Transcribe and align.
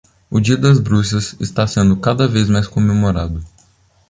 O 0.31 0.39
dia 0.41 0.57
das 0.57 0.79
bruxas 0.79 1.35
está 1.39 1.67
sendo 1.67 1.95
cada 1.95 2.27
vez 2.27 2.49
mais 2.49 2.65
comemorado 2.67 3.45